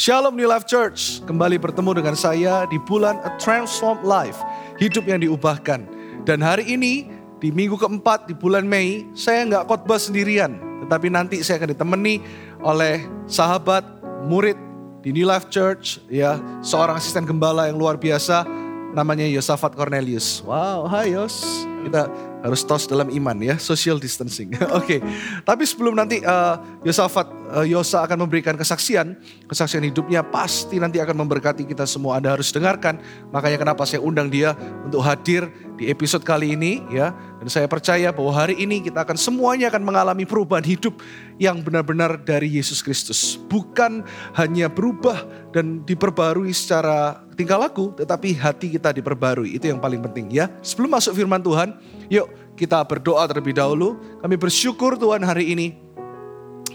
[0.00, 4.40] Shalom New Life Church, kembali bertemu dengan saya di bulan A Transformed Life,
[4.80, 5.84] hidup yang diubahkan.
[6.24, 7.04] Dan hari ini
[7.36, 12.16] di minggu keempat di bulan Mei, saya nggak khotbah sendirian, tetapi nanti saya akan ditemani
[12.64, 13.84] oleh sahabat,
[14.24, 14.56] murid
[15.04, 18.48] di New Life Church, ya seorang asisten gembala yang luar biasa,
[18.94, 20.42] namanya Yosafat Cornelius.
[20.42, 21.66] Wow, hai Yos.
[21.80, 22.12] Kita
[22.44, 24.52] harus tos dalam iman ya, social distancing.
[24.76, 24.98] Oke, okay.
[25.44, 29.16] tapi sebelum nanti uh, Yosafat, uh, Yosa akan memberikan kesaksian,
[29.48, 32.20] kesaksian hidupnya pasti nanti akan memberkati kita semua.
[32.20, 33.00] Anda harus dengarkan,
[33.32, 34.52] makanya kenapa saya undang dia
[34.84, 35.48] untuk hadir
[35.80, 37.16] di episode kali ini ya.
[37.40, 41.00] Dan saya percaya bahwa hari ini kita akan semuanya akan mengalami perubahan hidup
[41.40, 43.40] yang benar-benar dari Yesus Kristus.
[43.48, 44.04] Bukan
[44.36, 45.24] hanya berubah
[45.56, 49.56] dan diperbarui secara tingkah laku, tetapi hati kita diperbarui.
[49.56, 50.52] Itu yang paling penting ya.
[50.60, 51.80] Sebelum masuk firman Tuhan,
[52.12, 52.28] yuk
[52.60, 53.96] kita berdoa terlebih dahulu.
[54.20, 55.80] Kami bersyukur Tuhan hari ini.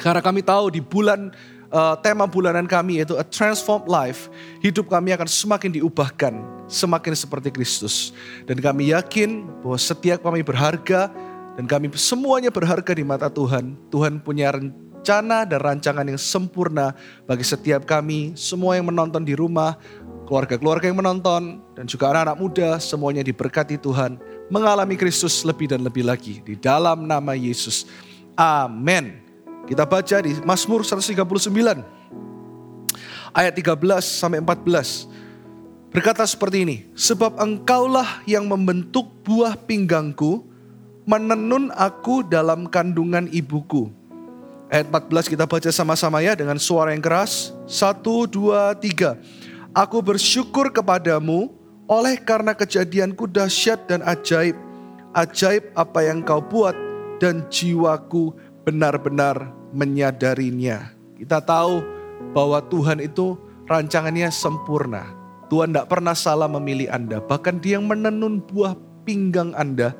[0.01, 1.29] Karena kami tahu di bulan
[1.69, 4.33] uh, tema bulanan kami yaitu A Transformed Life,
[4.65, 6.33] hidup kami akan semakin diubahkan,
[6.65, 8.17] semakin seperti Kristus.
[8.49, 11.13] Dan kami yakin bahwa setiap kami berharga
[11.55, 13.79] dan kami semuanya berharga di mata Tuhan.
[13.87, 16.91] Tuhan punya rencana dan rancangan yang sempurna
[17.23, 19.79] bagi setiap kami, semua yang menonton di rumah,
[20.27, 24.19] keluarga-keluarga yang menonton, dan juga anak-anak muda, semuanya diberkati Tuhan,
[24.51, 27.87] mengalami Kristus lebih dan lebih lagi di dalam nama Yesus.
[28.35, 29.23] Amin.
[29.65, 31.95] Kita baca di Mazmur 139
[33.31, 35.07] ayat 13 sampai 14.
[35.95, 40.54] Berkata seperti ini, sebab engkaulah yang membentuk buah pinggangku,
[41.05, 43.93] menenun aku dalam kandungan ibuku.
[44.73, 47.53] Ayat 14 kita baca sama-sama ya dengan suara yang keras.
[47.69, 49.15] Satu, dua, tiga.
[49.77, 51.53] Aku bersyukur kepadamu
[51.85, 54.57] oleh karena kejadianku dahsyat dan ajaib.
[55.13, 56.73] Ajaib apa yang kau buat
[57.21, 58.33] dan jiwaku
[58.65, 60.91] benar-benar menyadarinya.
[61.15, 61.79] Kita tahu
[62.33, 63.37] bahwa Tuhan itu
[63.69, 65.13] rancangannya sempurna.
[65.47, 67.21] Tuhan tidak pernah salah memilih Anda.
[67.21, 68.73] Bahkan dia yang menenun buah
[69.05, 69.93] pinggang Anda.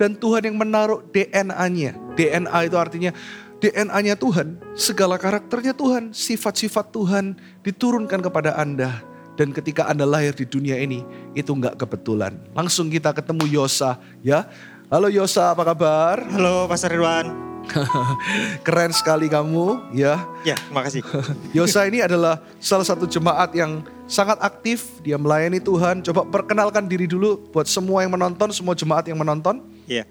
[0.00, 1.92] Dan Tuhan yang menaruh DNA-nya.
[2.16, 3.12] DNA itu artinya
[3.60, 9.04] DNA-nya Tuhan, segala karakternya Tuhan, sifat-sifat Tuhan diturunkan kepada Anda.
[9.36, 11.04] Dan ketika Anda lahir di dunia ini,
[11.36, 12.40] itu nggak kebetulan.
[12.56, 14.48] Langsung kita ketemu Yosa, ya.
[14.88, 16.24] Halo Yosa, apa kabar?
[16.32, 17.50] Halo Pastor Ridwan.
[18.66, 20.24] Keren sekali kamu ya.
[20.48, 21.04] Ya, terima kasih.
[21.56, 26.00] Yosa ini adalah salah satu jemaat yang sangat aktif, dia melayani Tuhan.
[26.00, 29.60] Coba perkenalkan diri dulu buat semua yang menonton, semua jemaat yang menonton.
[29.90, 30.04] Iya.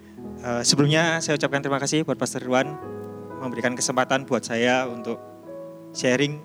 [0.43, 2.75] Uh, sebelumnya saya ucapkan terima kasih buat Pastor Irwan
[3.39, 5.15] memberikan kesempatan buat saya untuk
[5.95, 6.35] sharing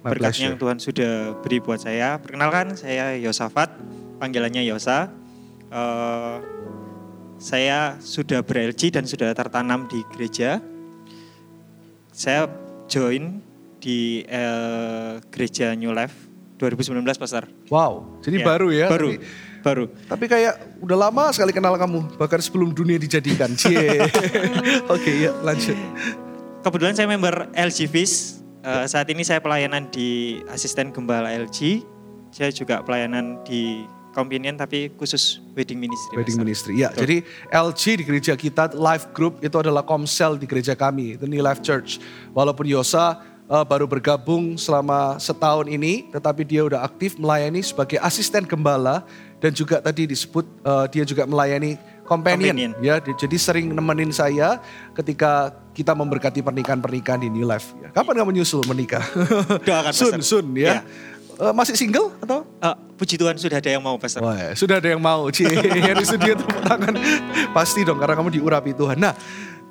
[0.00, 2.16] My berkat yang Tuhan sudah beri buat saya.
[2.16, 3.76] Perkenalkan, saya Yosafat,
[4.16, 5.12] panggilannya Yosa.
[5.68, 6.40] Uh,
[7.36, 10.64] saya sudah ber-LG dan sudah tertanam di gereja.
[12.16, 12.48] Saya
[12.88, 13.44] join
[13.76, 16.16] di uh, gereja New Life
[16.56, 17.44] 2019 Pastor.
[17.68, 18.86] Wow, jadi ya, baru ya?
[18.88, 19.24] Baru, tapi,
[19.60, 19.88] baru.
[20.08, 23.52] Tapi kayak udah lama sekali kenal kamu, bahkan sebelum dunia dijadikan.
[23.54, 24.00] Cie.
[24.04, 24.08] Oke
[24.88, 25.76] okay, ya lanjut.
[26.60, 28.36] Kebetulan saya member LG Fish.
[28.60, 31.80] Uh, saat ini saya pelayanan di asisten gembala LG.
[32.28, 36.14] Saya juga pelayanan di companion tapi khusus wedding ministry.
[36.18, 36.72] Wedding ministry.
[36.76, 37.00] Ya, Betul.
[37.00, 37.16] jadi
[37.48, 41.62] LG di gereja kita Life Group itu adalah komsel di gereja kami, itu New Life
[41.62, 42.02] Church.
[42.34, 48.46] Walaupun Yosa uh, baru bergabung selama setahun ini, tetapi dia udah aktif melayani sebagai asisten
[48.46, 49.06] gembala
[49.40, 52.72] dan juga tadi disebut uh, dia juga melayani companion, companion.
[52.84, 53.00] ya.
[53.00, 54.60] Jadi sering nemenin saya
[54.92, 57.72] ketika kita memberkati pernikahan-pernikahan di New Life.
[57.80, 57.88] Ya.
[57.90, 59.02] Kapan kamu nyusul menikah?
[59.66, 60.84] Doakan sun, sun ya.
[60.84, 61.08] ya.
[61.40, 62.44] Uh, masih single atau?
[62.60, 64.20] Uh, puji Tuhan sudah ada yang mau Pastor.
[64.20, 65.24] Wah, ya, sudah ada yang mau.
[65.32, 65.48] Cie,
[66.00, 66.92] di studio tepuk tangan.
[67.56, 69.00] Pasti dong karena kamu diurapi Tuhan.
[69.00, 69.16] Nah,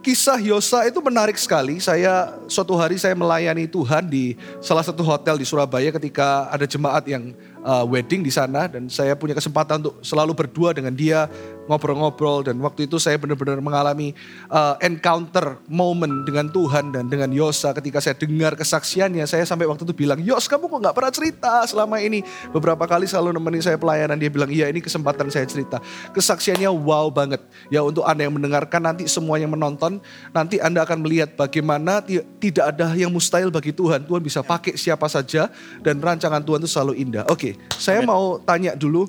[0.02, 1.78] kisah Yosa itu menarik sekali.
[1.78, 7.06] Saya suatu hari saya melayani Tuhan di salah satu hotel di Surabaya ketika ada jemaat
[7.06, 11.28] yang uh, wedding di sana dan saya punya kesempatan untuk selalu berdua dengan dia
[11.69, 14.17] ngobrol-ngobrol dan waktu itu saya benar-benar mengalami
[14.49, 19.29] uh, encounter moment dengan Tuhan dan dengan Yosa ketika saya dengar kesaksiannya.
[19.29, 22.25] Saya sampai waktu itu bilang Yos kamu kok nggak pernah cerita selama ini?
[22.49, 25.77] Beberapa kali selalu nemenin saya pelayanan dia bilang iya ini kesempatan saya cerita.
[26.17, 27.45] Kesaksiannya wow banget.
[27.69, 30.01] Ya untuk anda yang mendengarkan nanti semua yang menonton
[30.33, 32.01] nanti anda akan melihat bagaimana
[32.41, 34.09] tidak ada yang mustahil bagi Tuhan.
[34.09, 35.53] Tuhan bisa pakai siapa saja
[35.85, 37.29] dan rancangan Tuhan itu selalu indah.
[37.29, 39.05] Oke saya mau tanya dulu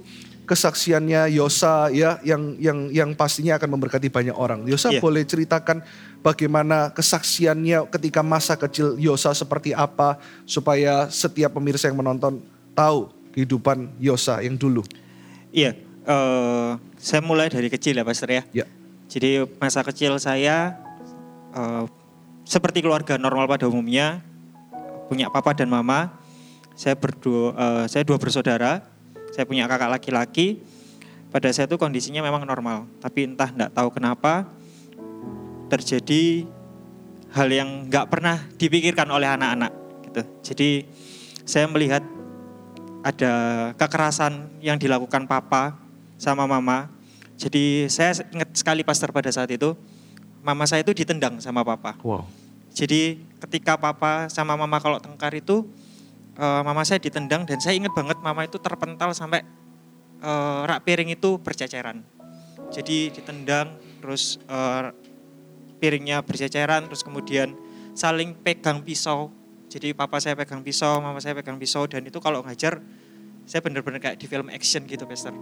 [0.50, 4.66] kesaksiannya Yosa ya yang yang yang pastinya akan memberkati banyak orang.
[4.66, 4.98] Yosa yeah.
[4.98, 5.86] boleh ceritakan
[6.26, 12.42] bagaimana kesaksiannya ketika masa kecil Yosa seperti apa supaya setiap pemirsa yang menonton
[12.74, 14.82] tahu kehidupan Yosa yang dulu.
[15.54, 15.78] Iya,
[16.10, 18.42] uh, saya mulai dari kecil ya Pastor ya.
[18.50, 18.68] Yeah.
[19.06, 20.82] Jadi masa kecil saya
[21.54, 21.86] uh,
[22.42, 24.18] seperti keluarga normal pada umumnya
[25.06, 26.10] punya papa dan mama
[26.74, 28.80] saya berdua, uh, saya dua bersaudara,
[29.30, 30.62] saya punya kakak laki-laki.
[31.30, 34.50] Pada saya itu kondisinya memang normal, tapi entah tidak tahu kenapa
[35.70, 36.42] terjadi
[37.30, 39.70] hal yang nggak pernah dipikirkan oleh anak-anak
[40.10, 40.22] gitu.
[40.42, 40.70] Jadi
[41.46, 42.02] saya melihat
[43.06, 43.32] ada
[43.78, 45.78] kekerasan yang dilakukan papa
[46.18, 46.90] sama mama.
[47.38, 49.72] Jadi saya ingat sekali pastor pada saat itu,
[50.44, 51.96] mama saya itu ditendang sama papa.
[52.04, 52.28] Wow.
[52.74, 55.64] Jadi ketika papa sama mama kalau tengkar itu,
[56.36, 59.42] uh, mama saya ditendang dan saya ingat banget mama itu terpental sampai
[60.22, 62.04] uh, rak piring itu berceceran.
[62.70, 64.94] Jadi ditendang terus uh,
[65.80, 67.56] piringnya berceceran terus kemudian
[67.96, 69.32] saling pegang pisau.
[69.70, 72.82] Jadi papa saya pegang pisau, mama saya pegang pisau dan itu kalau ngajar
[73.46, 75.34] saya benar-benar kayak di film action gitu, Pastor.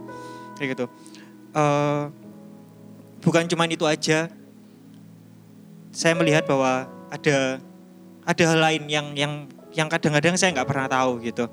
[0.57, 0.85] Kayak gitu.
[1.53, 2.13] Uh,
[3.21, 4.29] bukan cuma itu aja.
[5.89, 7.57] Saya melihat bahwa ada
[8.25, 9.33] ada hal lain yang yang
[9.73, 11.45] yang kadang-kadang saya nggak pernah tahu gitu.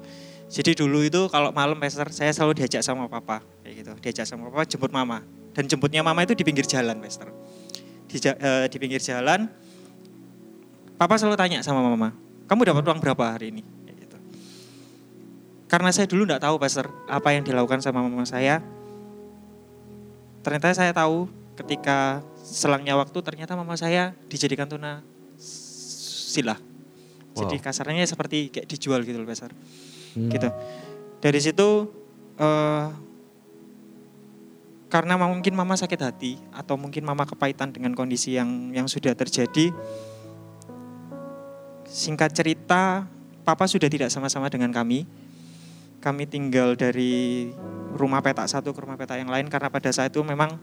[0.46, 4.46] Jadi dulu itu kalau malam Pastor saya selalu diajak sama papa kayak gitu, diajak sama
[4.46, 7.34] papa jemput mama dan jemputnya mama itu di pinggir jalan Pastor
[8.06, 9.50] di, uh, di pinggir jalan,
[10.96, 12.14] papa selalu tanya sama mama,
[12.46, 13.62] kamu dapat uang berapa hari ini?
[13.98, 14.16] Gitu.
[15.66, 18.62] Karena saya dulu nggak tahu pastor apa yang dilakukan sama mama saya.
[20.46, 21.26] Ternyata saya tahu
[21.58, 25.02] ketika selangnya waktu ternyata mama saya dijadikan tuna
[25.36, 26.54] sila.
[27.37, 27.44] Wow.
[27.44, 29.53] Jadi kasarnya seperti kayak dijual gitu loh pastor.
[30.17, 30.33] Hmm.
[30.33, 30.49] Gitu.
[31.21, 31.69] Dari situ
[32.41, 32.88] uh,
[34.88, 39.69] karena mungkin mama sakit hati atau mungkin mama kepahitan dengan kondisi yang yang sudah terjadi.
[41.87, 43.05] Singkat cerita,
[43.44, 45.05] papa sudah tidak sama-sama dengan kami.
[46.00, 47.50] Kami tinggal dari
[47.93, 50.56] rumah petak satu ke rumah petak yang lain karena pada saat itu memang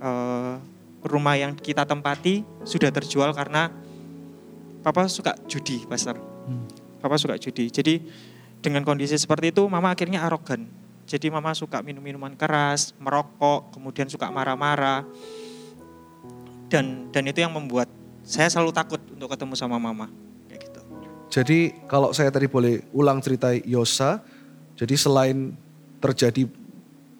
[0.00, 0.58] uh,
[1.02, 3.70] rumah yang kita tempati sudah terjual karena
[4.82, 6.18] papa suka judi, pastor.
[6.18, 6.66] Hmm.
[6.98, 7.70] Papa suka judi.
[7.70, 8.02] Jadi
[8.62, 10.82] dengan kondisi seperti itu, mama akhirnya arogan
[11.12, 15.04] jadi mama suka minum minuman keras, merokok, kemudian suka marah-marah.
[16.70, 17.90] Dan dan itu yang membuat
[18.22, 20.08] saya selalu takut untuk ketemu sama mama.
[20.48, 20.80] Kayak gitu.
[21.28, 21.58] Jadi
[21.90, 24.22] kalau saya tadi boleh ulang cerita Yosa,
[24.78, 25.52] jadi selain
[26.00, 26.48] terjadi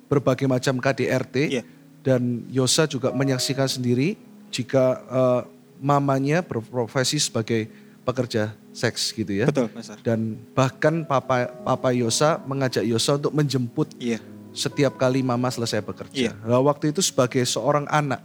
[0.08, 1.64] berbagai macam KDRT yeah.
[2.00, 4.16] dan Yosa juga menyaksikan sendiri
[4.48, 5.42] jika uh,
[5.82, 7.66] mamanya berprofesi sebagai
[8.06, 9.46] pekerja seks gitu ya.
[9.50, 9.90] Betul, Mas.
[10.06, 14.22] Dan bahkan Papa Papa Yosa mengajak Yosa untuk menjemput iya.
[14.54, 16.30] setiap kali Mama selesai bekerja.
[16.30, 16.32] Iya.
[16.46, 18.22] Nah, waktu itu sebagai seorang anak,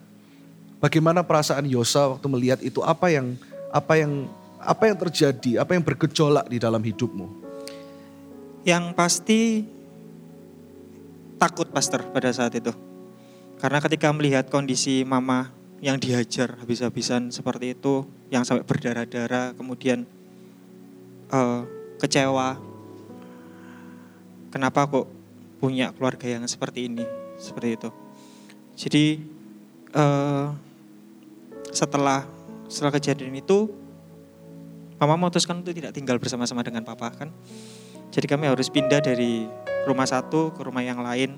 [0.78, 2.86] bagaimana perasaan Yosa waktu melihat itu?
[2.86, 3.34] Apa yang
[3.74, 4.30] apa yang
[4.62, 5.52] apa yang terjadi?
[5.62, 7.50] Apa yang bergejolak di dalam hidupmu?
[8.66, 9.42] Yang pasti
[11.38, 12.74] takut, Pastor, pada saat itu.
[13.58, 20.10] Karena ketika melihat kondisi Mama yang dihajar habis-habisan seperti itu, yang sampai berdarah-darah, kemudian
[21.30, 21.62] uh,
[22.02, 22.58] kecewa.
[24.50, 25.06] Kenapa kok
[25.62, 27.06] punya keluarga yang seperti ini,
[27.38, 27.90] seperti itu.
[28.78, 29.06] Jadi
[29.94, 30.54] uh,
[31.70, 32.26] setelah
[32.66, 33.70] setelah kejadian itu,
[34.98, 37.30] mama memutuskan untuk tidak tinggal bersama-sama dengan papa kan.
[38.10, 39.46] Jadi kami harus pindah dari
[39.86, 41.38] rumah satu ke rumah yang lain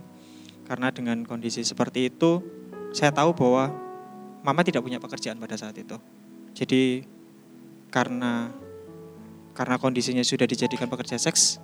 [0.70, 2.46] karena dengan kondisi seperti itu
[2.94, 3.89] saya tahu bahwa
[4.46, 5.96] mama tidak punya pekerjaan pada saat itu.
[6.56, 7.04] Jadi
[7.90, 8.52] karena
[9.54, 11.60] karena kondisinya sudah dijadikan pekerja seks,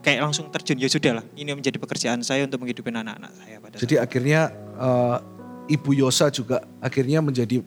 [0.00, 3.76] kayak langsung terjun ya sudah lah ini menjadi pekerjaan saya untuk menghidupi anak-anak saya pada
[3.76, 4.06] jadi saat.
[4.08, 4.40] akhirnya
[4.80, 5.18] uh,
[5.68, 7.60] ibu Yosa juga akhirnya menjadi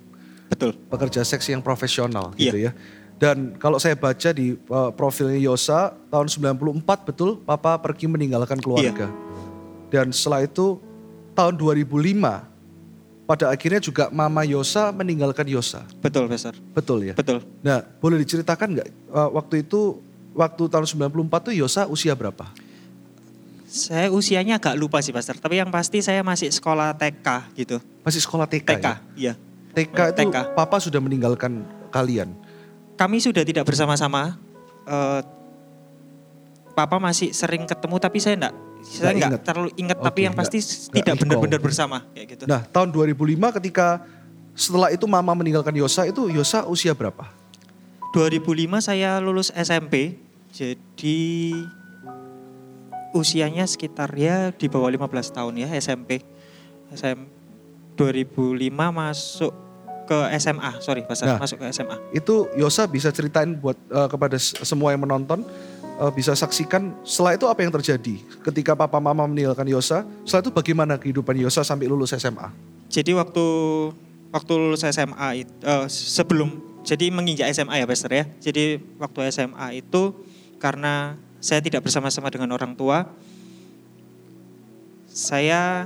[0.49, 2.73] betul pekerja seks yang profesional gitu iya.
[2.73, 8.57] ya dan kalau saya baca di uh, profilnya Yosa tahun 94 betul papa pergi meninggalkan
[8.57, 9.09] keluarga iya.
[9.93, 10.81] dan setelah itu
[11.37, 12.52] tahun 2005
[13.23, 15.87] pada akhirnya juga Mama Yosa meninggalkan Yosa.
[16.03, 16.55] Betul, Pastor.
[16.75, 17.13] Betul ya?
[17.15, 17.39] Betul.
[17.63, 20.03] Nah, boleh diceritakan nggak uh, waktu itu,
[20.35, 22.51] waktu tahun 94 tuh Yosa usia berapa?
[23.73, 25.39] Saya usianya agak lupa sih, Pastor.
[25.39, 27.27] Tapi yang pasti saya masih sekolah TK
[27.57, 27.77] gitu.
[28.05, 28.93] Masih sekolah TK TK, ya?
[29.17, 29.33] iya.
[29.73, 30.35] TK itu TK.
[30.53, 32.37] Papa sudah meninggalkan kalian?
[32.93, 34.37] Kami sudah tidak bersama-sama.
[34.85, 35.25] Uh,
[36.73, 40.59] Papa masih sering ketemu tapi saya enggak saya nggak terlalu ingat okay, tapi yang pasti
[40.59, 42.43] gak, tidak benar-benar bersama kayak gitu.
[42.45, 44.03] Nah, tahun 2005 ketika
[44.53, 47.25] setelah itu mama meninggalkan Yosa itu Yosa usia berapa?
[48.13, 50.21] 2005 saya lulus SMP.
[50.53, 51.49] Jadi
[53.17, 56.21] usianya sekitar ya di bawah 15 tahun ya SMP.
[56.93, 57.25] SM
[57.97, 59.53] 2005 masuk
[60.03, 61.97] ke SMA, sorry, nah, masuk ke SMA.
[62.11, 65.47] Itu Yosa bisa ceritain buat uh, kepada semua yang menonton
[66.11, 70.03] bisa saksikan setelah itu apa yang terjadi ketika papa mama meninggalkan Yosa.
[70.27, 72.49] Setelah itu bagaimana kehidupan Yosa sampai lulus SMA?
[72.89, 73.45] Jadi waktu
[74.33, 78.25] waktu lulus SMA itu uh, sebelum jadi menginjak SMA ya Pastor ya.
[78.43, 80.11] Jadi waktu SMA itu
[80.59, 83.07] karena saya tidak bersama-sama dengan orang tua.
[85.13, 85.85] Saya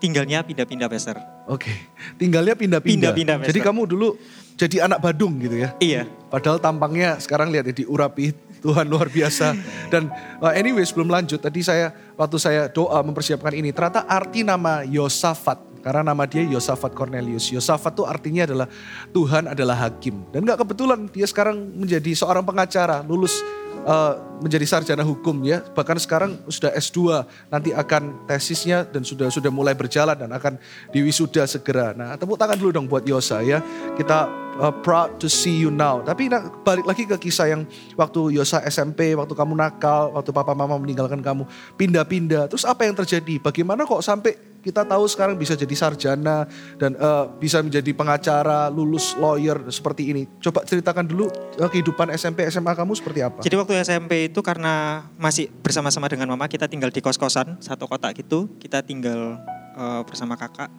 [0.00, 1.20] tinggalnya pindah-pindah, Pastor.
[1.50, 1.70] Oke,
[2.16, 3.12] tinggalnya pindah-pindah.
[3.12, 4.14] Pindah-pindah, Jadi kamu dulu
[4.54, 5.74] jadi anak Badung gitu ya?
[5.82, 6.06] Iya.
[6.30, 8.30] Padahal tampangnya sekarang lihat ya diurapi
[8.62, 9.58] Tuhan luar biasa.
[9.90, 10.06] Dan
[10.38, 15.71] uh, anyway sebelum lanjut tadi saya waktu saya doa mempersiapkan ini ternyata arti nama Yosafat
[15.82, 17.50] karena nama dia Yosafat Cornelius.
[17.50, 18.70] Yosafat tuh artinya adalah
[19.10, 20.22] Tuhan adalah hakim.
[20.30, 23.42] Dan gak kebetulan dia sekarang menjadi seorang pengacara, lulus
[23.86, 25.62] uh, menjadi sarjana hukum ya.
[25.62, 30.58] Bahkan sekarang sudah S2, nanti akan tesisnya dan sudah sudah mulai berjalan dan akan
[30.94, 31.94] diwisuda segera.
[31.94, 33.62] Nah, tepuk tangan dulu dong buat Yosa ya.
[33.98, 36.02] Kita uh, proud to see you now.
[36.02, 37.62] Tapi nah, balik lagi ke kisah yang
[37.98, 41.46] waktu Yosa SMP, waktu kamu nakal, waktu papa mama meninggalkan kamu,
[41.78, 42.50] pindah-pindah.
[42.50, 43.38] Terus apa yang terjadi?
[43.42, 46.46] Bagaimana kok sampai kita tahu sekarang bisa jadi sarjana
[46.78, 50.22] dan uh, bisa menjadi pengacara, lulus lawyer seperti ini.
[50.38, 51.26] Coba ceritakan dulu
[51.58, 53.42] uh, kehidupan SMP SMA kamu seperti apa?
[53.42, 58.14] Jadi waktu SMP itu karena masih bersama-sama dengan mama kita tinggal di kos-kosan satu kotak
[58.22, 58.46] gitu.
[58.62, 59.42] Kita tinggal
[59.74, 60.70] uh, bersama kakak.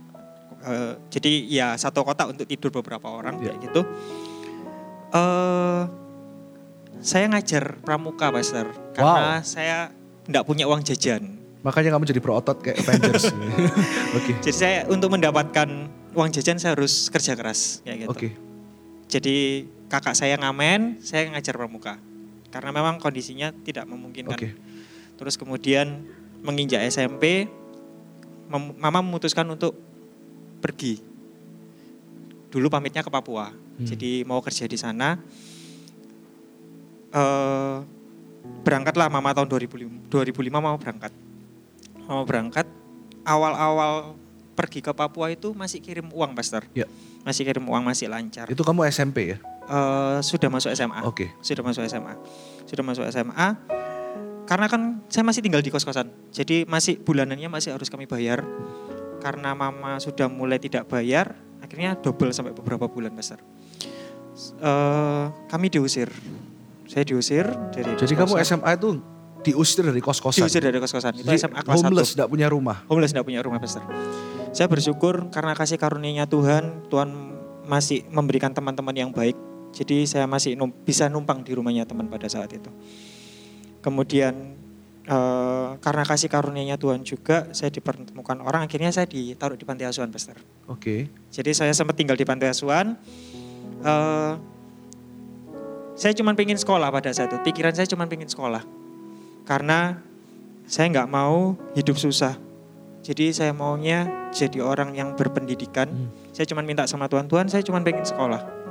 [0.63, 3.51] Uh, jadi ya satu kotak untuk tidur beberapa orang Ya.
[3.51, 3.81] kayak gitu.
[5.11, 5.85] Uh,
[7.03, 8.71] saya ngajar pramuka, Pastor.
[8.95, 9.91] Karena saya
[10.23, 11.42] tidak punya uang jajan.
[11.63, 13.31] Makanya kamu jadi pro otot kayak Avengers.
[14.19, 14.35] Oke.
[14.43, 15.67] Jadi saya untuk mendapatkan
[16.11, 18.11] uang jajan saya harus kerja keras kayak gitu.
[18.11, 18.29] Oke.
[19.07, 21.95] Jadi kakak saya ngamen, saya ngajar pramuka.
[22.51, 24.35] Karena memang kondisinya tidak memungkinkan.
[24.35, 24.51] Oke.
[25.15, 26.03] Terus kemudian
[26.43, 27.47] menginjak SMP,
[28.51, 29.79] mem- mama memutuskan untuk
[30.59, 30.99] pergi.
[32.51, 33.55] Dulu pamitnya ke Papua.
[33.55, 33.87] Hmm.
[33.87, 35.15] Jadi mau kerja di sana.
[37.15, 38.03] Eh
[38.63, 41.11] berangkatlah mama tahun 2005, 2005 mau berangkat.
[42.07, 42.67] Mau berangkat,
[43.23, 44.19] awal-awal
[44.53, 46.67] pergi ke Papua itu masih kirim uang, Pastor.
[46.77, 46.85] Ya.
[47.23, 48.45] Masih kirim uang, masih lancar.
[48.51, 49.37] Itu kamu SMP ya?
[49.63, 51.01] Eh, sudah masuk SMA.
[51.07, 51.31] Oke.
[51.39, 52.13] Sudah masuk SMA.
[52.67, 53.47] Sudah masuk SMA.
[54.43, 56.11] Karena kan saya masih tinggal di kos-kosan.
[56.35, 58.43] Jadi masih bulanannya masih harus kami bayar.
[59.23, 63.39] Karena mama sudah mulai tidak bayar, akhirnya double sampai beberapa bulan besar.
[64.59, 66.11] Eh, kami diusir.
[66.91, 68.35] Saya diusir dari Jadi kamu.
[68.43, 68.99] SMA itu
[69.43, 70.47] diusir dari kos-kosan?
[70.47, 71.13] diusir dari kos-kosan.
[71.19, 72.15] Itu Jadi SMA kelas homeless, 1.
[72.15, 72.77] tidak punya rumah?
[72.87, 73.83] Homeless tidak punya rumah besar.
[74.55, 77.09] Saya bersyukur karena kasih karunia Tuhan, Tuhan
[77.67, 79.35] masih memberikan teman-teman yang baik.
[79.73, 82.69] Jadi saya masih num- bisa numpang di rumahnya teman pada saat itu.
[83.81, 84.55] Kemudian
[85.03, 88.63] eh, karena kasih karunia Tuhan juga, saya dipertemukan orang.
[88.69, 90.37] Akhirnya saya ditaruh di panti asuhan, Pastor.
[90.69, 91.09] Oke.
[91.33, 92.95] Jadi saya sempat tinggal di panti asuhan.
[93.83, 94.33] Eh,
[95.93, 97.37] saya cuma pengen sekolah pada saat itu.
[97.41, 98.82] Pikiran saya cuma pengen sekolah.
[99.43, 99.99] Karena
[100.67, 102.39] saya nggak mau hidup susah.
[103.03, 105.91] Jadi saya maunya jadi orang yang berpendidikan.
[105.91, 106.07] Hmm.
[106.31, 108.63] Saya cuma minta sama Tuhan, Tuhan saya cuma pengen sekolah.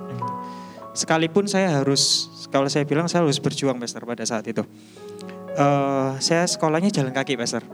[0.93, 4.61] Sekalipun saya harus, kalau saya bilang saya harus berjuang Pastor pada saat itu.
[5.53, 7.65] Eh, saya sekolahnya jalan kaki Pastor.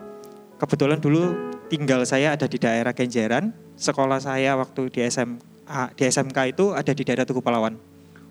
[0.59, 3.55] Kebetulan dulu tinggal saya ada di daerah Kenjeran.
[3.79, 7.79] Sekolah saya waktu di SMA, di SMK itu ada di daerah Tugu Pahlawan.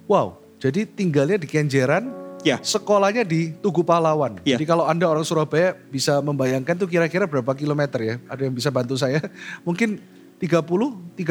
[0.07, 2.11] Wow, jadi tinggalnya di Kenjeran,
[2.45, 4.39] Ya, sekolahnya di Tugu Pahlawan.
[4.45, 4.55] Iya.
[4.55, 8.15] Jadi kalau Anda orang Surabaya bisa membayangkan tuh kira-kira berapa kilometer ya?
[8.29, 9.19] Ada yang bisa bantu saya?
[9.67, 9.99] Mungkin
[10.37, 11.25] 30, 35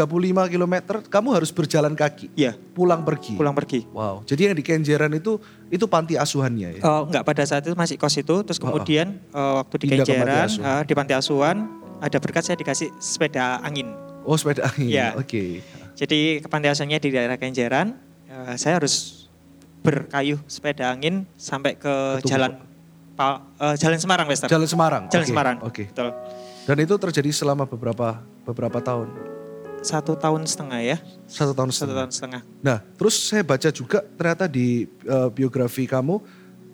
[0.50, 3.38] kilometer, kamu harus berjalan kaki, iya, pulang pergi.
[3.38, 3.86] pulang pergi.
[3.94, 5.38] Wow, jadi yang di Kenjeran itu
[5.70, 6.82] itu panti asuhannya ya?
[6.82, 10.10] Oh, enggak pada saat itu masih kos itu terus kemudian eh, waktu di Pindah ke
[10.10, 10.66] panti Kenjeran asuhan.
[10.66, 11.56] eh, di panti asuhan
[12.02, 13.94] ada berkat saya dikasih sepeda angin.
[14.26, 15.14] Oh sepeda angin, Iya.
[15.14, 15.62] oke.
[15.94, 17.94] Jadi ke panti asuhannya di daerah Kenjeran
[18.26, 19.25] eh, saya harus
[19.86, 22.58] berkayuh sepeda angin sampai ke jalan
[23.14, 24.44] Pa- eh, jalan Semarang Wester.
[24.44, 25.02] Jalan Semarang?
[25.08, 25.56] Jalan Oke, Semarang.
[25.62, 26.10] Oke, Betul.
[26.64, 29.08] dan itu terjadi selama beberapa beberapa tahun?
[29.80, 30.96] Satu tahun setengah ya.
[31.24, 31.96] Satu tahun Satu setengah.
[31.96, 32.40] tahun setengah.
[32.60, 36.20] Nah, terus saya baca juga ternyata di eh, biografi kamu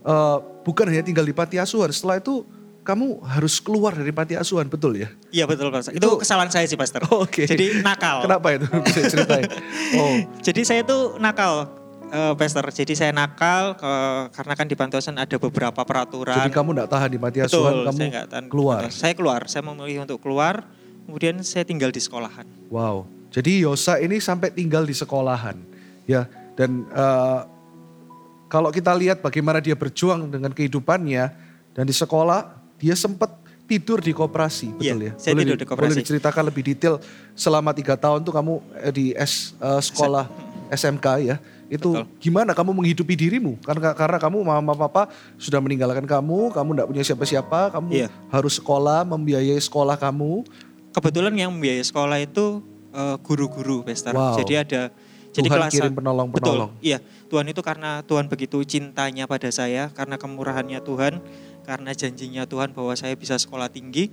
[0.02, 2.42] eh, bukan hanya tinggal di panti asuhan, setelah itu
[2.82, 5.06] kamu harus keluar dari panti asuhan, betul ya?
[5.30, 5.94] Iya betul Pak.
[5.94, 7.06] Itu, Itu- kesalahan saya sih Pastor.
[7.14, 7.46] Oh, Oke.
[7.46, 8.26] Jadi nakal.
[8.26, 8.66] Kenapa itu?
[8.82, 9.46] Bisa ceritain.
[9.94, 11.70] Oh, Jadi saya tuh nakal,
[12.12, 12.64] eh, Pastor.
[12.68, 16.36] Jadi saya nakal eh, karena kan di panti asuhan ada beberapa peraturan.
[16.36, 18.44] jadi kamu tidak tahan di Betul, asuhan, kamu saya tahan.
[18.52, 18.80] keluar.
[18.92, 20.68] Saya keluar, saya memilih untuk keluar.
[21.08, 22.46] Kemudian saya tinggal di sekolahan.
[22.70, 23.08] Wow.
[23.32, 25.56] Jadi Yosa ini sampai tinggal di sekolahan,
[26.04, 26.28] ya.
[26.52, 27.40] Dan eh,
[28.52, 31.24] kalau kita lihat bagaimana dia berjuang dengan kehidupannya
[31.72, 33.32] dan di sekolah, dia sempat
[33.64, 35.12] tidur di koperasi, betul Iya, ya?
[35.16, 35.88] saya boleh, tidur di koperasi.
[35.88, 36.94] Boleh diceritakan lebih detail
[37.32, 38.54] selama tiga tahun tuh kamu
[38.84, 40.28] eh, di S, eh, sekolah
[40.68, 41.36] SMK ya.
[41.72, 42.04] Itu Betul.
[42.20, 43.56] gimana kamu menghidupi dirimu?
[43.64, 45.08] Karena karena kamu mama papa
[45.40, 48.08] sudah meninggalkan kamu, kamu tidak punya siapa-siapa, kamu Iya.
[48.28, 50.44] harus sekolah, membiayai sekolah kamu.
[50.92, 52.60] Kebetulan yang membiayai sekolah itu
[52.92, 54.12] eh, guru-guru, Pastor.
[54.12, 54.36] Wow.
[54.36, 54.92] Jadi ada
[55.32, 56.76] Jadi Tuhan kelas kirim penolong-penolong.
[56.76, 57.00] Betul, iya.
[57.32, 61.24] Tuhan itu karena Tuhan begitu cintanya pada saya, karena kemurahannya Tuhan,
[61.64, 64.12] karena janjinya Tuhan bahwa saya bisa sekolah tinggi.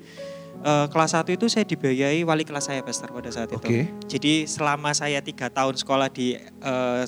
[0.64, 3.60] Uh, kelas 1 itu saya dibiayai wali kelas saya, Pastor, pada saat itu.
[3.60, 3.92] Oke.
[4.08, 7.04] Jadi selama saya tiga tahun sekolah di uh,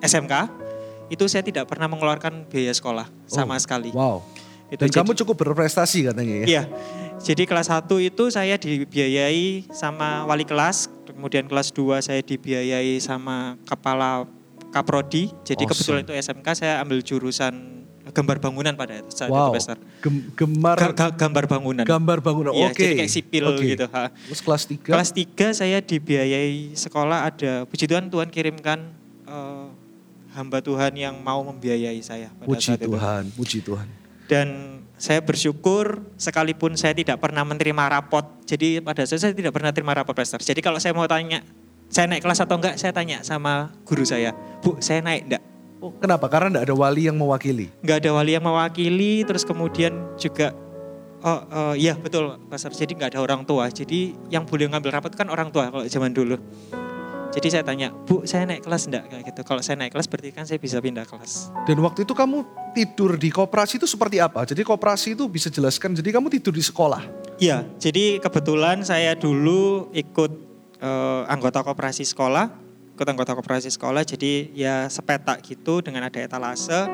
[0.00, 0.34] SMK,
[1.08, 3.90] itu saya tidak pernah mengeluarkan biaya sekolah sama Oh, sekali.
[3.90, 4.22] Wow.
[4.68, 6.46] Itu Dan kamu cukup berprestasi katanya ya?
[6.46, 6.62] Iya.
[7.20, 13.58] Jadi kelas 1 itu saya dibiayai sama wali kelas, kemudian kelas 2 saya dibiayai sama
[13.64, 14.24] kepala
[14.68, 15.28] kaprodi.
[15.42, 15.70] Jadi Awesome.
[15.74, 19.50] kebetulan itu SMK saya ambil jurusan gambar bangunan pada saat Wow.
[19.50, 19.78] itu Pastor.
[20.00, 21.84] Gem- gemar Ga- ga- gambar bangunan.
[21.84, 22.52] gambar bangunan.
[22.52, 22.80] Iya, Oke.
[22.80, 23.66] jadi kayak sipil Oke.
[23.68, 23.86] gitu.
[23.86, 24.08] ha.
[24.08, 24.88] Terus kelas 3?
[24.88, 28.78] Kelas 3 saya dibiayai sekolah ada puji Tuhan Tuhan kirimkan
[29.26, 29.66] eh,
[30.34, 32.90] hamba Tuhan yang mau membiayai saya pada Puji saat itu.
[32.90, 33.88] Tuhan, puji Tuhan.
[34.30, 34.48] Dan
[34.94, 38.22] saya bersyukur sekalipun saya tidak pernah menerima rapot.
[38.46, 40.38] Jadi pada saat saya tidak pernah terima rapot Pastor.
[40.38, 41.42] Jadi kalau saya mau tanya,
[41.90, 44.30] saya naik kelas atau enggak, saya tanya sama guru saya.
[44.62, 45.42] Bu, saya naik enggak?
[45.80, 46.28] Oh, kenapa?
[46.28, 47.72] Karena tidak ada wali yang mewakili.
[47.82, 50.52] Enggak ada wali yang mewakili, terus kemudian juga,
[51.24, 52.70] oh oh, iya betul Pastor.
[52.70, 53.66] Jadi enggak ada orang tua.
[53.72, 56.38] Jadi yang boleh ngambil rapot kan orang tua kalau zaman dulu.
[57.30, 59.06] Jadi saya tanya, Bu, saya naik kelas enggak?
[59.06, 59.40] Kayak gitu.
[59.46, 61.54] Kalau saya naik kelas berarti kan saya bisa pindah kelas.
[61.62, 62.42] Dan waktu itu kamu
[62.74, 64.42] tidur di koperasi itu seperti apa?
[64.42, 67.06] Jadi koperasi itu bisa jelaskan, jadi kamu tidur di sekolah?
[67.38, 70.32] Iya, jadi kebetulan saya dulu ikut
[70.82, 72.50] eh, anggota koperasi sekolah,
[72.98, 76.90] ikut anggota koperasi sekolah, jadi ya sepetak gitu dengan ada etalase,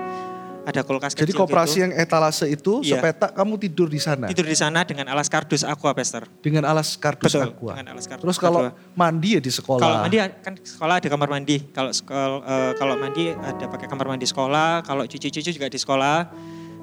[0.66, 1.82] ada kulkas Jadi kecil koperasi gitu.
[1.86, 2.98] yang etalase itu Iya.
[2.98, 6.26] sepetak kamu tidur di sana tidur di sana dengan alas kardus aqua Pester.
[6.42, 7.72] dengan alas kardus Betul, aqua.
[7.78, 8.74] dengan alas kardus Terus kalau aqua.
[8.92, 9.78] mandi ya di sekolah.
[9.80, 11.56] Kalau mandi kan sekolah ada kamar mandi.
[11.70, 16.18] Kalau sekol, eh, kalau mandi ada pakai kamar mandi sekolah, kalau cuci-cuci juga di sekolah.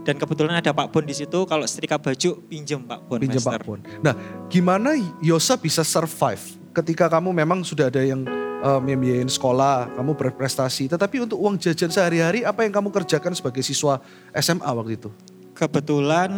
[0.04, 1.44] Dan kebetulan ada Pak Bon di situ.
[1.44, 3.20] Kalau setrika baju pinjem Pak Bon.
[3.20, 3.60] pinjam Master.
[3.60, 3.80] Pak Pon.
[4.00, 4.16] Nah,
[4.48, 8.24] gimana Yosa bisa survive ketika kamu memang sudah ada yang
[8.64, 13.60] um, membiayain sekolah, kamu berprestasi, tetapi untuk uang jajan sehari-hari apa yang kamu kerjakan sebagai
[13.60, 14.00] siswa
[14.40, 15.10] SMA waktu itu?
[15.54, 16.32] Kebetulan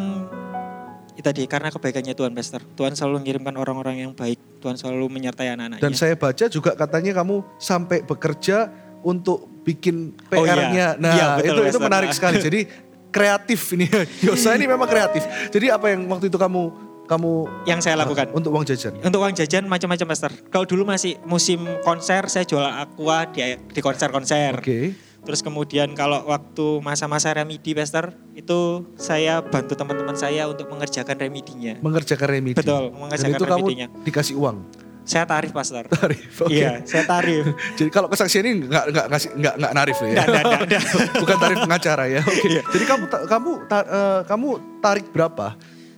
[1.16, 2.60] itu tadi karena kebaikannya Tuhan Pastor.
[2.76, 4.36] Tuhan selalu mengirimkan orang-orang yang baik.
[4.60, 5.84] Tuhan selalu menyertai anak-anaknya.
[5.86, 8.68] Dan saya baca juga katanya kamu sampai bekerja
[9.00, 10.52] untuk bikin Oh, iya.
[10.52, 10.88] PR-nya.
[11.00, 12.38] Nah, Iya, betul, itu itu menarik sekali.
[12.44, 12.68] Jadi
[13.16, 13.88] kreatif ini
[14.28, 15.24] Yosa ini memang kreatif.
[15.56, 17.32] Jadi apa yang waktu itu kamu kamu
[17.63, 18.30] yang saya lakukan.
[18.32, 18.98] untuk uang jajan?
[19.00, 20.32] Untuk uang jajan macam-macam Pastor.
[20.48, 24.58] Kalau dulu masih musim konser saya jual aqua di, di konser-konser.
[24.58, 24.94] Oke.
[25.22, 28.60] Terus kemudian kalau waktu masa-masa remedi Pastor itu
[28.96, 31.78] saya bantu teman-teman saya untuk mengerjakan remedinya.
[31.80, 32.54] Mengerjakan remedi.
[32.56, 33.88] Betul, Dan mengerjakan itu kamu remedinya.
[34.02, 34.58] dikasih uang.
[35.02, 35.86] Saya tarif Pastor.
[35.88, 36.34] Tarif.
[36.39, 36.50] oke.
[36.50, 37.46] Iya, saya tarif.
[37.78, 40.08] Jadi kalau kesaksian ini nggak nggak ngasih nggak nggak narif ya.
[40.12, 40.82] Nggak, nggak, nggak.
[41.22, 42.22] Bukan tarif pengacara ya.
[42.22, 42.41] Oke.
[42.48, 42.62] Iya.
[42.65, 44.48] Jadi kamu ta- kamu ta- eh, kamu
[44.80, 45.48] tarik berapa?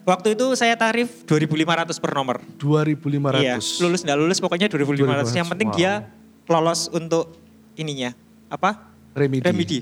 [0.08, 2.40] Waktu itu saya tarif 2.500 per nomor.
[2.56, 3.44] 2.500.
[3.44, 5.36] Iya, lulus nggak lulus pokoknya 2.500.
[5.36, 5.76] Yang 2.500, penting wow.
[5.76, 5.92] dia
[6.48, 7.36] lolos untuk
[7.76, 8.16] ininya.
[8.48, 8.88] Apa?
[9.12, 9.44] Remedi.
[9.44, 9.80] Remedi.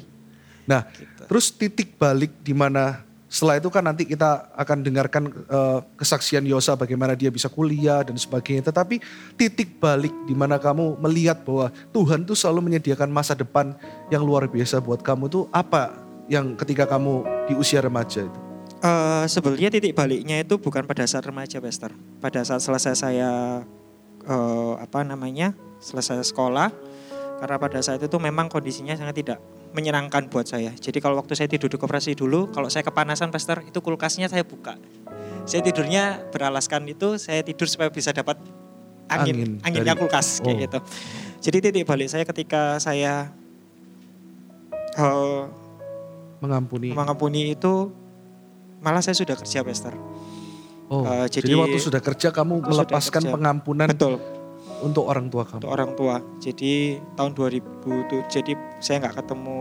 [0.66, 0.82] Nah,
[1.30, 6.74] terus titik balik di mana setelah itu kan nanti kita akan dengarkan eh, kesaksian Yosa
[6.74, 8.66] bagaimana dia bisa kuliah dan sebagainya.
[8.74, 8.98] Tetapi
[9.38, 13.78] titik balik di mana kamu melihat bahwa Tuhan tuh selalu menyediakan masa depan
[14.10, 15.94] yang luar biasa buat kamu tuh apa
[16.26, 18.45] yang ketika kamu di usia remaja itu?
[18.86, 21.90] Eh, sebenarnya titik baliknya itu bukan pada saat remaja, Pastor.
[22.22, 23.66] Pada saat selesai saya
[24.22, 26.70] eh, apa namanya selesai sekolah,
[27.42, 29.40] karena pada saat itu memang kondisinya sangat tidak
[29.74, 30.70] menyenangkan buat saya.
[30.78, 34.46] Jadi kalau waktu saya tidur di koperasi dulu, kalau saya kepanasan, Pastor, itu kulkasnya saya
[34.46, 34.78] buka.
[35.50, 38.38] Saya tidurnya beralaskan itu, saya tidur supaya bisa dapat
[39.10, 40.62] angin, Angin anginnya dari- kulkas kayak oh.
[40.62, 40.80] gitu.
[41.50, 43.34] Jadi titik balik saya ketika saya
[44.94, 45.42] eh,
[46.42, 46.94] Mengampuni.
[46.94, 48.05] mengampuni itu
[48.80, 49.94] malah saya sudah kerja Pastor.
[50.86, 53.34] Oh, Eh, jadi, jadi- waktu sudah kerja kamu melepaskan kerja.
[53.34, 54.22] pengampunan Betul,
[54.80, 55.58] untuk orang tua kamu.
[55.60, 56.16] untuk orang tua.
[56.38, 56.74] Jadi
[57.14, 57.66] tahun 2000
[58.06, 59.58] tuh jadi saya nggak ketemu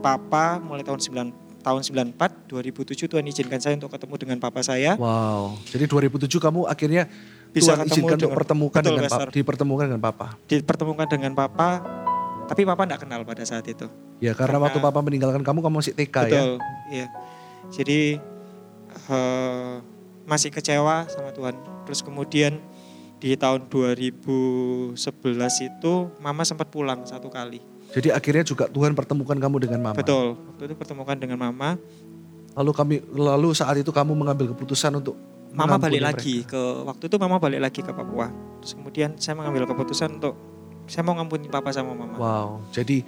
[0.00, 1.28] papa mulai tahun 9
[1.60, 4.96] tahun 94 2007 Tuhan izinkan saya untuk ketemu dengan papa saya.
[4.96, 5.56] Wow.
[5.64, 7.08] Jadi 2007 kamu akhirnya
[7.50, 9.28] Bisa Tuhan ketemu izinkan untuk dengan- pertemukan Betul, dengan Pastor.
[9.28, 10.26] papa, dipertemukan dengan papa.
[10.44, 11.68] Dipertemukan dengan papa
[12.44, 13.84] tapi papa nggak kenal pada saat itu.
[14.18, 16.40] Ya karena, Karena- waktu papa meninggalkan kamu kamu masih TK ya.
[16.40, 16.52] Betul,
[16.90, 17.06] iya.
[17.70, 17.98] Jadi
[19.10, 19.74] eh,
[20.24, 21.54] masih kecewa sama Tuhan.
[21.84, 22.58] Terus kemudian
[23.20, 24.96] di tahun 2011
[25.64, 27.60] itu mama sempat pulang satu kali.
[27.94, 29.96] Jadi akhirnya juga Tuhan pertemukan kamu dengan mama.
[29.96, 31.78] Betul, waktu itu pertemukan dengan mama.
[32.54, 35.18] Lalu kami lalu saat itu kamu mengambil keputusan untuk
[35.54, 36.18] Mama balik mereka.
[36.18, 38.26] lagi ke waktu itu mama balik lagi ke Papua.
[38.58, 40.34] Terus kemudian saya mengambil keputusan untuk
[40.90, 42.18] saya mau ngampuni papa sama mama.
[42.18, 42.48] Wow.
[42.74, 43.06] Jadi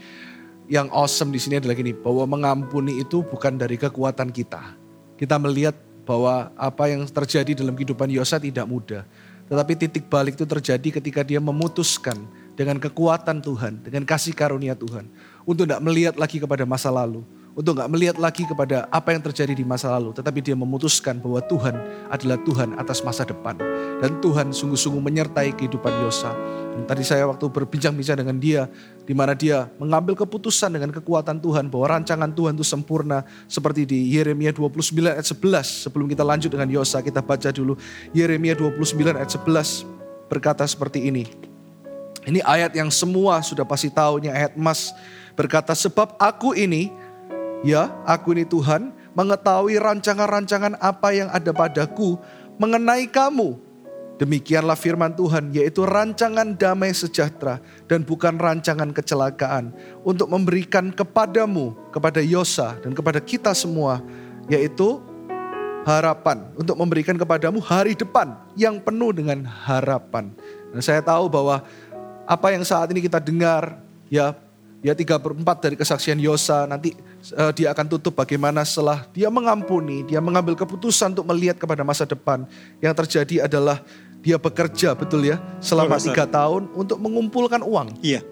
[0.71, 4.79] yang awesome di sini adalah gini, bahwa mengampuni itu bukan dari kekuatan kita.
[5.17, 5.77] Kita melihat
[6.07, 9.03] bahwa apa yang terjadi dalam kehidupan Yosa tidak mudah.
[9.47, 12.15] Tetapi titik balik itu terjadi ketika dia memutuskan
[12.55, 15.07] dengan kekuatan Tuhan, dengan kasih karunia Tuhan.
[15.47, 17.23] Untuk tidak melihat lagi kepada masa lalu,
[17.57, 21.41] untuk nggak melihat lagi kepada apa yang terjadi di masa lalu, tetapi dia memutuskan bahwa
[21.41, 21.73] Tuhan
[22.13, 23.57] adalah Tuhan atas masa depan.
[23.97, 26.37] Dan Tuhan sungguh-sungguh menyertai kehidupan Yosa.
[26.77, 28.69] Dan tadi saya waktu berbincang-bincang dengan dia,
[29.09, 34.05] di mana dia mengambil keputusan dengan kekuatan Tuhan, bahwa rancangan Tuhan itu sempurna, seperti di
[34.13, 35.89] Yeremia 29 ayat 11.
[35.89, 37.81] Sebelum kita lanjut dengan Yosa, kita baca dulu
[38.13, 39.89] Yeremia 29 ayat 11
[40.29, 41.25] berkata seperti ini.
[42.29, 44.93] Ini ayat yang semua sudah pasti tahu, ini ayat emas
[45.39, 47.06] berkata, sebab aku ini
[47.67, 52.15] Ya, aku ini Tuhan, mengetahui rancangan-rancangan apa yang ada padaku
[52.63, 53.59] mengenai kamu.
[54.23, 57.59] Demikianlah firman Tuhan, yaitu rancangan damai sejahtera
[57.91, 59.75] dan bukan rancangan kecelakaan
[60.07, 63.99] untuk memberikan kepadamu, kepada Yosa dan kepada kita semua,
[64.47, 65.03] yaitu
[65.83, 70.31] harapan untuk memberikan kepadamu hari depan yang penuh dengan harapan.
[70.71, 71.67] Dan saya tahu bahwa
[72.31, 74.39] apa yang saat ini kita dengar, ya,
[74.87, 76.95] ya tiga perempat dari kesaksian Yosa nanti
[77.35, 82.07] uh, dia akan tutup bagaimana setelah dia mengampuni, dia mengambil keputusan untuk melihat kepada masa
[82.07, 82.47] depan.
[82.79, 83.83] Yang terjadi adalah
[84.23, 87.99] dia bekerja betul ya selama tiga tahun untuk mengumpulkan uang.
[88.03, 88.23] Iya.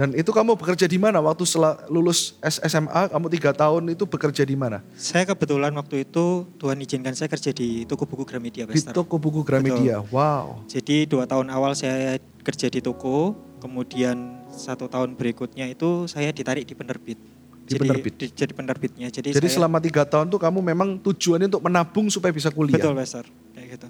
[0.00, 4.48] Dan itu kamu bekerja di mana waktu setelah lulus SMA kamu tiga tahun itu bekerja
[4.48, 4.80] di mana?
[4.96, 8.64] Saya kebetulan waktu itu Tuhan izinkan saya kerja di toko buku Gramedia.
[8.64, 10.16] Di toko buku Gramedia, Betul.
[10.16, 10.64] wow.
[10.64, 16.64] Jadi dua tahun awal saya kerja di toko, kemudian satu tahun berikutnya itu saya ditarik
[16.64, 17.39] di penerbit di
[17.76, 18.14] jadi, penerbit.
[18.18, 19.08] Di, jadi penerbitnya.
[19.14, 22.78] Jadi, jadi saya, selama tiga tahun tuh kamu memang tujuannya untuk menabung supaya bisa kuliah.
[22.78, 23.24] Betul, Pastor.
[23.54, 23.88] Kayak gitu.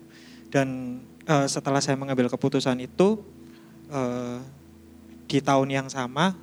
[0.52, 0.68] Dan
[1.24, 3.24] uh, setelah saya mengambil keputusan itu
[3.88, 4.38] uh,
[5.24, 6.36] di tahun yang sama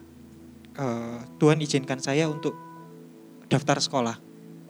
[0.79, 2.55] uh, Tuhan izinkan saya untuk
[3.51, 4.15] daftar sekolah.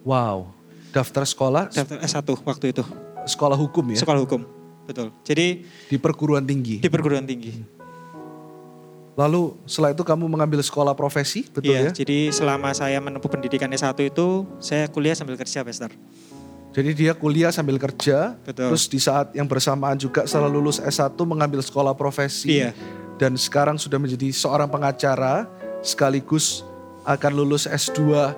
[0.03, 0.51] Wow.
[0.91, 1.63] Daftar sekolah?
[1.69, 2.83] Daftar S1 waktu itu.
[3.27, 3.99] Sekolah hukum ya?
[4.01, 4.41] Sekolah hukum.
[4.87, 5.11] Betul.
[5.27, 6.79] Jadi di perguruan tinggi.
[6.79, 7.76] Di perguruan tinggi.
[9.17, 11.91] Lalu setelah itu kamu mengambil sekolah profesi, betul iya, ya?
[12.05, 15.89] Jadi selama saya menempuh pendidikan S1 itu, saya kuliah sambil kerja, Pastor.
[16.69, 18.69] Jadi dia kuliah sambil kerja, betul.
[18.69, 22.61] terus di saat yang bersamaan juga setelah lulus S1 mengambil sekolah profesi.
[22.61, 22.77] Iya.
[23.17, 25.49] Dan sekarang sudah menjadi seorang pengacara,
[25.81, 26.61] sekaligus
[27.01, 28.29] akan lulus S2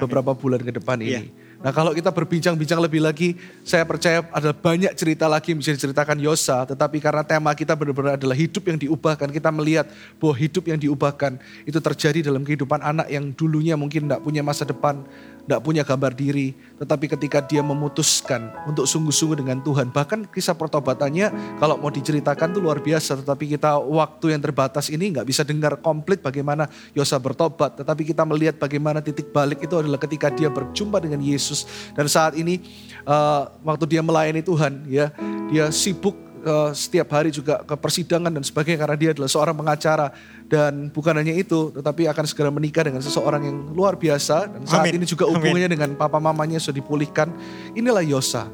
[0.00, 0.40] beberapa Amin.
[0.40, 1.28] bulan ke depan ini.
[1.62, 6.18] Nah kalau kita berbincang-bincang lebih lagi, saya percaya ada banyak cerita lagi yang bisa diceritakan
[6.18, 6.66] Yosa.
[6.66, 9.86] Tetapi karena tema kita benar-benar adalah hidup yang diubahkan, kita melihat
[10.18, 14.66] bahwa hidup yang diubahkan itu terjadi dalam kehidupan anak yang dulunya mungkin tidak punya masa
[14.66, 15.06] depan,
[15.42, 21.58] tidak punya gambar diri, tetapi ketika dia memutuskan untuk sungguh-sungguh dengan Tuhan, bahkan kisah pertobatannya
[21.58, 25.78] kalau mau diceritakan itu luar biasa, tetapi kita waktu yang terbatas ini nggak bisa dengar
[25.82, 31.02] komplit bagaimana Yosa bertobat, tetapi kita melihat bagaimana titik balik itu adalah ketika dia berjumpa
[31.02, 31.66] dengan Yesus.
[31.92, 32.62] Dan saat ini
[33.02, 35.10] uh, waktu dia melayani Tuhan, ya
[35.50, 40.12] dia sibuk uh, setiap hari juga ke persidangan dan sebagainya karena dia adalah seorang pengacara
[40.46, 44.50] dan bukan hanya itu, tetapi akan segera menikah dengan seseorang yang luar biasa.
[44.50, 45.00] Dan saat Amin.
[45.00, 45.76] ini juga hubungannya Amin.
[45.78, 47.32] dengan papa mamanya sudah dipulihkan.
[47.72, 48.50] Inilah Yosa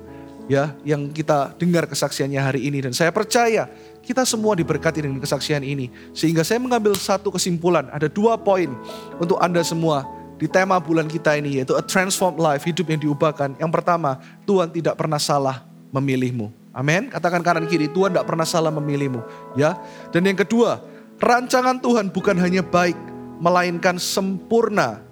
[0.48, 2.84] ya yang kita dengar kesaksiannya hari ini.
[2.84, 3.66] Dan saya percaya
[4.00, 5.90] kita semua diberkati dengan kesaksian ini.
[6.16, 7.90] Sehingga saya mengambil satu kesimpulan.
[7.90, 8.72] Ada dua poin
[9.18, 10.06] untuk Anda semua
[10.38, 13.58] di tema bulan kita ini yaitu a transformed life, hidup yang diubahkan.
[13.58, 16.67] Yang pertama, Tuhan tidak pernah salah memilihmu.
[16.78, 17.10] Amin.
[17.10, 19.18] Katakan kanan kiri, Tuhan tidak pernah salah memilihmu.
[19.58, 19.74] Ya.
[20.14, 20.78] Dan yang kedua,
[21.18, 22.94] Rancangan Tuhan bukan hanya baik,
[23.42, 25.02] melainkan sempurna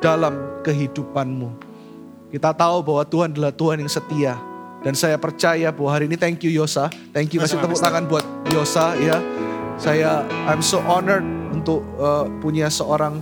[0.00, 1.52] dalam kehidupanmu.
[2.32, 4.40] Kita tahu bahwa Tuhan adalah Tuhan yang setia.
[4.80, 6.88] Dan saya percaya bahwa hari ini thank you Yosa.
[7.12, 9.20] Thank you kasih tepuk tangan buat Yosa ya.
[9.76, 13.20] Saya I'm so honored untuk uh, punya seorang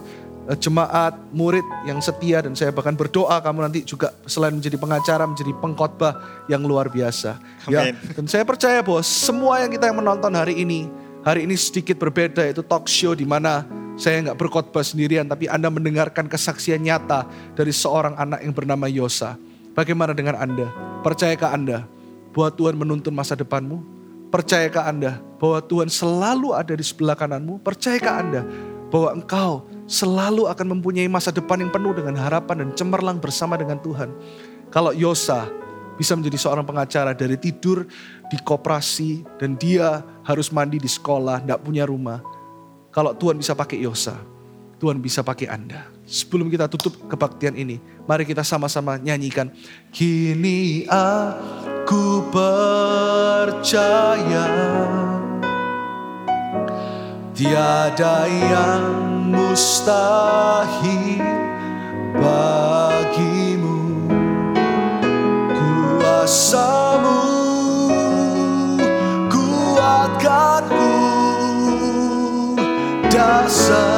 [0.57, 5.53] jemaat murid yang setia dan saya bahkan berdoa kamu nanti juga selain menjadi pengacara menjadi
[5.61, 7.37] pengkhotbah yang luar biasa.
[7.69, 7.93] Amen.
[7.93, 8.13] Ya.
[8.17, 10.89] Dan saya percaya bahwa semua yang kita yang menonton hari ini
[11.29, 13.67] Hari ini sedikit berbeda itu talk show di mana
[14.01, 17.27] saya nggak berkhotbah sendirian tapi Anda mendengarkan kesaksian nyata
[17.59, 19.35] dari seorang anak yang bernama Yosa.
[19.75, 20.71] Bagaimana dengan Anda?
[21.03, 21.85] Percayakah Anda
[22.31, 23.83] bahwa Tuhan menuntun masa depanmu?
[24.33, 27.67] Percayakah Anda bahwa Tuhan selalu ada di sebelah kananmu?
[27.67, 28.43] Percayakah Anda
[28.89, 33.81] bahwa engkau selalu akan mempunyai masa depan yang penuh dengan harapan dan cemerlang bersama dengan
[33.81, 34.13] Tuhan?
[34.69, 35.49] Kalau Yosa
[35.97, 37.89] bisa menjadi seorang pengacara dari tidur
[38.31, 42.23] di koperasi dan dia harus mandi di sekolah, tidak punya rumah.
[42.93, 44.15] Kalau Tuhan bisa pakai Yosa,
[44.79, 45.91] Tuhan bisa pakai Anda.
[46.07, 49.51] Sebelum kita tutup kebaktian ini, mari kita sama-sama nyanyikan.
[49.91, 53.67] Kini aku percaya
[57.39, 61.23] tiada yang mustahil
[62.19, 63.79] bagimu.
[65.55, 67.23] Kuasamu
[69.31, 70.91] kuatkanku.
[73.49, 73.98] Sama-sama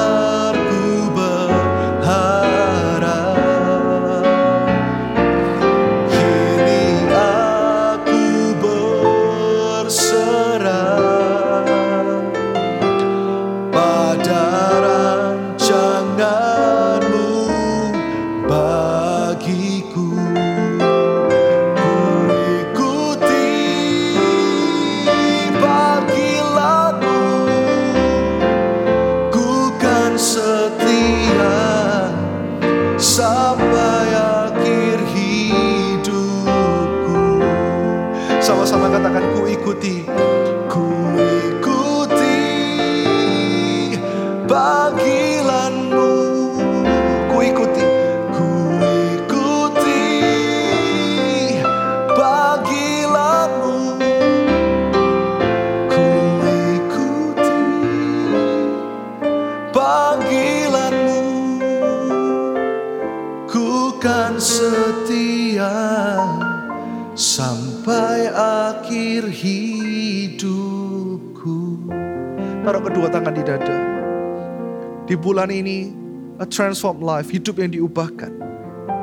[75.20, 75.92] bulan ini,
[76.40, 78.32] a transform life, hidup yang diubahkan.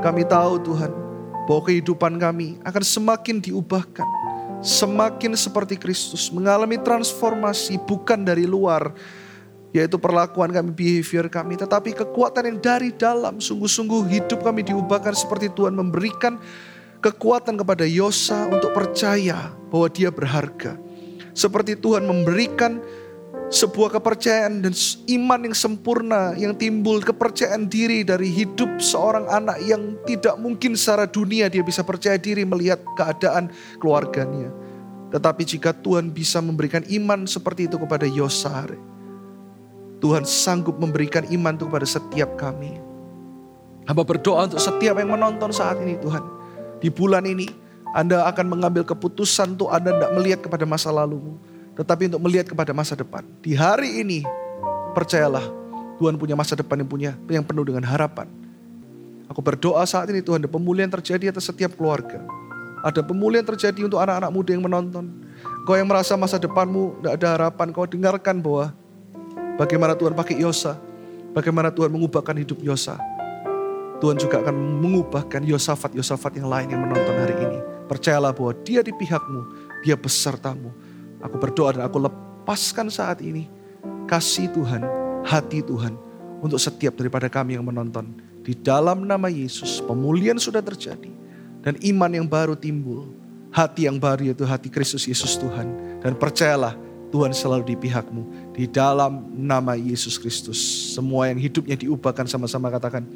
[0.01, 0.91] Kami tahu Tuhan,
[1.45, 4.06] bahwa kehidupan kami akan semakin diubahkan.
[4.58, 8.89] Semakin seperti Kristus, mengalami transformasi bukan dari luar,
[9.69, 15.53] yaitu perlakuan kami, behavior kami, tetapi kekuatan yang dari dalam, sungguh-sungguh hidup kami diubahkan seperti
[15.53, 16.41] Tuhan memberikan
[16.99, 20.73] kekuatan kepada Yosa untuk percaya bahwa dia berharga.
[21.38, 22.82] Seperti Tuhan memberikan
[23.47, 24.75] sebuah kepercayaan dan
[25.07, 31.07] iman yang sempurna yang timbul kepercayaan diri dari hidup seorang anak yang tidak mungkin secara
[31.07, 33.47] dunia dia bisa percaya diri melihat keadaan
[33.79, 34.51] keluarganya.
[35.07, 38.75] Tetapi jika Tuhan bisa memberikan iman seperti itu kepada Yosare,
[40.03, 42.83] Tuhan sanggup memberikan iman itu kepada setiap kami.
[43.88, 46.19] Hamba berdoa untuk setiap yang menonton saat ini Tuhan.
[46.83, 47.47] Di bulan ini
[47.95, 51.39] Anda akan mengambil keputusan untuk Anda tidak melihat kepada masa lalumu
[51.78, 53.22] tetapi untuk melihat kepada masa depan.
[53.46, 54.26] Di hari ini,
[54.98, 55.46] percayalah,
[56.02, 58.26] Tuhan punya masa depan yang punya yang penuh dengan harapan.
[59.30, 62.18] Aku berdoa saat ini Tuhan, ada pemulihan terjadi atas setiap keluarga.
[62.82, 65.06] Ada pemulihan terjadi untuk anak-anak muda yang menonton.
[65.70, 68.74] Kau yang merasa masa depanmu tidak ada harapan, kau dengarkan bahwa
[69.62, 70.80] bagaimana Tuhan pakai Yosa,
[71.36, 72.98] bagaimana Tuhan mengubahkan hidup Yosa.
[73.98, 77.60] Tuhan juga akan mengubahkan Yosafat-Yosafat yang lain yang menonton hari ini.
[77.90, 79.42] Percayalah bahwa dia di pihakmu,
[79.82, 80.70] dia besertamu
[81.21, 83.49] Aku berdoa dan aku lepaskan saat ini
[84.06, 84.82] kasih Tuhan,
[85.25, 85.97] hati Tuhan
[86.39, 88.13] untuk setiap daripada kami yang menonton.
[88.45, 91.12] Di dalam nama Yesus, pemulihan sudah terjadi
[91.67, 93.12] dan iman yang baru timbul.
[93.51, 95.99] Hati yang baru yaitu hati Kristus Yesus Tuhan.
[96.03, 96.77] Dan percayalah
[97.10, 98.53] Tuhan selalu di pihakmu.
[98.53, 100.60] Di dalam nama Yesus Kristus.
[100.93, 103.08] Semua yang hidupnya diubahkan sama-sama katakan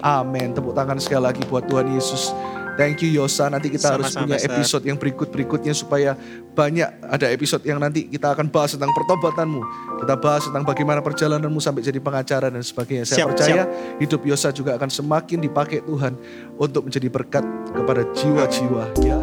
[0.00, 0.50] amin.
[0.50, 2.34] Tepuk tangan sekali lagi buat Tuhan Yesus.
[2.72, 6.16] Thank you Yosa, nanti kita Sama-sama, harus punya episode yang berikut-berikutnya supaya
[6.56, 9.60] banyak ada episode yang nanti kita akan bahas tentang pertobatanmu.
[10.00, 13.04] Kita bahas tentang bagaimana perjalananmu sampai jadi pengacara dan sebagainya.
[13.04, 14.00] Saya siap, percaya siap.
[14.00, 16.16] hidup Yosa juga akan semakin dipakai Tuhan
[16.56, 17.44] untuk menjadi berkat
[17.76, 19.20] kepada jiwa-jiwa ya.